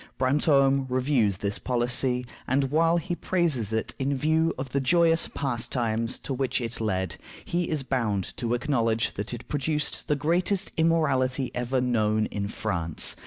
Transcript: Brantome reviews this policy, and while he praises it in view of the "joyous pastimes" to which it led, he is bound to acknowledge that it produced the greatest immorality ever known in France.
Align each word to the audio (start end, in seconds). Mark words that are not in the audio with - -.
Brantome 0.17 0.87
reviews 0.89 1.37
this 1.37 1.59
policy, 1.59 2.25
and 2.47 2.71
while 2.71 2.97
he 2.97 3.13
praises 3.13 3.71
it 3.71 3.93
in 3.99 4.17
view 4.17 4.51
of 4.57 4.69
the 4.69 4.81
"joyous 4.81 5.27
pastimes" 5.31 6.17
to 6.23 6.33
which 6.33 6.59
it 6.59 6.81
led, 6.81 7.17
he 7.45 7.69
is 7.69 7.83
bound 7.83 8.35
to 8.37 8.55
acknowledge 8.55 9.13
that 9.13 9.31
it 9.31 9.47
produced 9.47 10.07
the 10.07 10.15
greatest 10.15 10.71
immorality 10.75 11.51
ever 11.53 11.79
known 11.79 12.25
in 12.31 12.47
France. 12.47 13.15